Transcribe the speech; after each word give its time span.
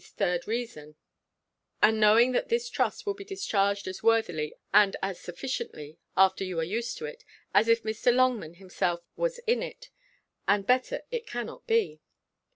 's 0.01 0.07
third 0.09 0.47
reason; 0.47 0.95
and 1.79 1.99
knowing 1.99 2.31
that 2.31 2.49
this 2.49 2.71
trust 2.71 3.05
will 3.05 3.13
be 3.13 3.23
discharged 3.23 3.87
as 3.87 4.01
worthily 4.01 4.55
and 4.73 4.95
as 5.03 5.19
sufficiently, 5.19 5.99
after 6.17 6.43
you 6.43 6.59
are 6.59 6.63
used 6.63 6.97
to 6.97 7.05
it, 7.05 7.23
as 7.53 7.67
if 7.67 7.83
Mr. 7.83 8.11
Longman 8.11 8.55
himself 8.55 9.03
was 9.15 9.37
in 9.45 9.61
it 9.61 9.91
and 10.47 10.65
better 10.65 11.03
it 11.11 11.27
cannot 11.27 11.67
be. 11.67 12.01